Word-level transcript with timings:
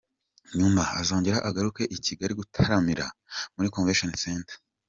Nyuma 0.59 0.83
azongera 0.99 1.39
agaruke 1.49 1.83
i 1.95 1.97
Kigali 2.05 2.33
gutaramira 2.39 3.05
muri 3.55 3.71
Convention 3.75 4.11
Center. 4.23 4.55